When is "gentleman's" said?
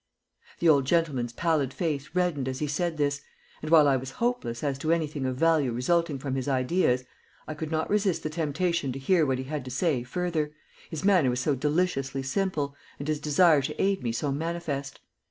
0.85-1.31